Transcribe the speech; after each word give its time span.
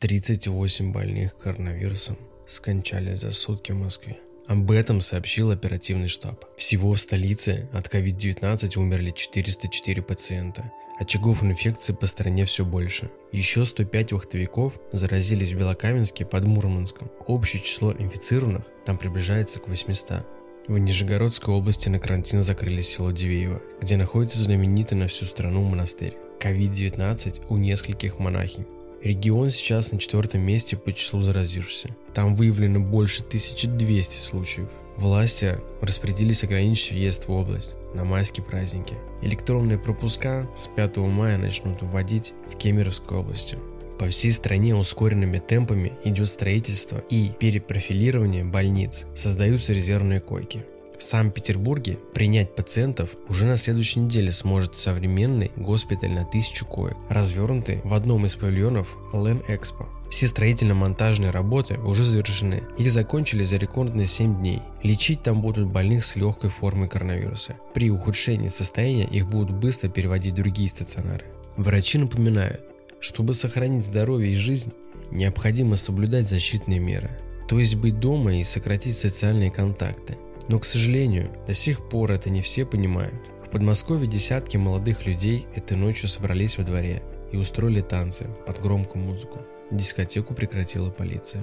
38 0.00 0.92
больных 0.92 1.36
коронавирусом 1.38 2.16
скончались 2.46 3.18
за 3.18 3.32
сутки 3.32 3.72
в 3.72 3.78
Москве. 3.78 4.16
Об 4.46 4.70
этом 4.70 5.00
сообщил 5.00 5.50
оперативный 5.50 6.06
штаб. 6.06 6.44
Всего 6.56 6.92
в 6.92 7.00
столице 7.00 7.68
от 7.72 7.92
COVID-19 7.92 8.78
умерли 8.78 9.10
404 9.10 10.00
пациента. 10.02 10.70
Очагов 11.00 11.42
инфекции 11.42 11.94
по 11.94 12.06
стране 12.06 12.44
все 12.44 12.64
больше. 12.64 13.10
Еще 13.32 13.64
105 13.64 14.12
вахтовиков 14.12 14.74
заразились 14.92 15.50
в 15.50 15.58
Белокаменске 15.58 16.24
под 16.24 16.44
Мурманском. 16.44 17.10
Общее 17.26 17.60
число 17.60 17.92
инфицированных 17.92 18.66
там 18.86 18.98
приближается 18.98 19.58
к 19.58 19.66
800. 19.66 20.24
В 20.68 20.78
Нижегородской 20.78 21.52
области 21.52 21.88
на 21.88 21.98
карантин 21.98 22.42
закрыли 22.42 22.82
село 22.82 23.10
Дивеево, 23.10 23.60
где 23.80 23.96
находится 23.96 24.38
знаменитый 24.38 24.96
на 24.96 25.08
всю 25.08 25.24
страну 25.24 25.64
монастырь. 25.64 26.16
COVID-19 26.38 27.46
у 27.48 27.56
нескольких 27.56 28.20
монахинь. 28.20 28.66
Регион 29.02 29.50
сейчас 29.50 29.92
на 29.92 29.98
четвертом 29.98 30.40
месте 30.40 30.76
по 30.76 30.92
числу 30.92 31.22
заразившихся. 31.22 31.94
Там 32.14 32.34
выявлено 32.34 32.80
больше 32.80 33.22
1200 33.22 34.16
случаев. 34.16 34.68
Власти 34.96 35.58
распорядились 35.80 36.42
ограничить 36.42 36.90
въезд 36.90 37.28
в 37.28 37.32
область 37.32 37.76
на 37.94 38.04
майские 38.04 38.44
праздники. 38.44 38.94
Электронные 39.22 39.78
пропуска 39.78 40.48
с 40.56 40.66
5 40.66 40.96
мая 40.96 41.38
начнут 41.38 41.82
вводить 41.82 42.34
в 42.52 42.56
Кемеровской 42.56 43.18
области. 43.18 43.56
По 44.00 44.08
всей 44.08 44.32
стране 44.32 44.74
ускоренными 44.74 45.38
темпами 45.38 45.92
идет 46.04 46.28
строительство 46.28 46.98
и 47.10 47.30
перепрофилирование 47.38 48.44
больниц, 48.44 49.06
создаются 49.14 49.72
резервные 49.72 50.20
койки. 50.20 50.64
В 50.98 51.02
Санкт-Петербурге 51.04 51.96
принять 52.12 52.56
пациентов 52.56 53.10
уже 53.28 53.46
на 53.46 53.56
следующей 53.56 54.00
неделе 54.00 54.32
сможет 54.32 54.76
современный 54.76 55.52
госпиталь 55.54 56.10
на 56.10 56.24
тысячу 56.24 56.66
коек, 56.66 56.96
развернутый 57.08 57.80
в 57.84 57.94
одном 57.94 58.26
из 58.26 58.34
павильонов 58.34 58.88
Лен 59.12 59.40
Экспо. 59.46 59.86
Все 60.10 60.26
строительно-монтажные 60.26 61.30
работы 61.30 61.78
уже 61.78 62.02
завершены. 62.02 62.64
Их 62.78 62.90
закончили 62.90 63.44
за 63.44 63.58
рекордные 63.58 64.08
7 64.08 64.38
дней. 64.38 64.60
Лечить 64.82 65.22
там 65.22 65.40
будут 65.40 65.70
больных 65.70 66.04
с 66.04 66.16
легкой 66.16 66.50
формой 66.50 66.88
коронавируса. 66.88 67.54
При 67.74 67.92
ухудшении 67.92 68.48
состояния 68.48 69.04
их 69.04 69.28
будут 69.28 69.54
быстро 69.54 69.88
переводить 69.88 70.32
в 70.32 70.36
другие 70.36 70.68
стационары. 70.68 71.26
Врачи 71.56 71.98
напоминают, 71.98 72.62
чтобы 72.98 73.34
сохранить 73.34 73.86
здоровье 73.86 74.32
и 74.32 74.36
жизнь, 74.36 74.72
необходимо 75.12 75.76
соблюдать 75.76 76.28
защитные 76.28 76.80
меры. 76.80 77.10
То 77.48 77.60
есть 77.60 77.76
быть 77.76 78.00
дома 78.00 78.34
и 78.34 78.42
сократить 78.42 78.98
социальные 78.98 79.52
контакты– 79.52 80.16
но, 80.48 80.58
к 80.58 80.64
сожалению, 80.64 81.30
до 81.46 81.52
сих 81.52 81.88
пор 81.88 82.12
это 82.12 82.30
не 82.30 82.42
все 82.42 82.64
понимают. 82.64 83.14
В 83.46 83.50
Подмосковье 83.50 84.06
десятки 84.06 84.56
молодых 84.56 85.06
людей 85.06 85.46
этой 85.54 85.76
ночью 85.76 86.08
собрались 86.08 86.58
во 86.58 86.64
дворе 86.64 87.02
и 87.32 87.36
устроили 87.36 87.80
танцы 87.80 88.26
под 88.46 88.60
громкую 88.60 89.04
музыку. 89.04 89.40
Дискотеку 89.70 90.34
прекратила 90.34 90.90
полиция. 90.90 91.42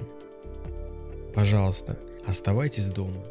Пожалуйста, 1.34 1.98
оставайтесь 2.26 2.88
дома. 2.88 3.22